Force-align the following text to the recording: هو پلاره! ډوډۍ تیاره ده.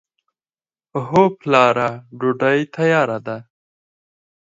هو 1.07 1.23
پلاره! 1.39 1.89
ډوډۍ 2.19 2.59
تیاره 2.75 3.17
ده. 3.25 3.37